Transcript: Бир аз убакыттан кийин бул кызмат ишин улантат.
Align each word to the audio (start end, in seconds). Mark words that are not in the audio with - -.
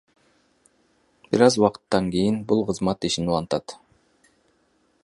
Бир 1.27 1.43
аз 1.49 1.57
убакыттан 1.61 2.09
кийин 2.15 2.41
бул 2.53 2.65
кызмат 2.71 3.09
ишин 3.11 3.31
улантат. 3.35 3.79